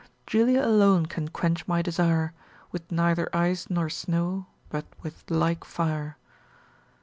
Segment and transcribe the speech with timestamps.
[0.25, 2.33] Julia alone can quench my desire,
[2.71, 6.17] With neither ice nor snow, but with like fire.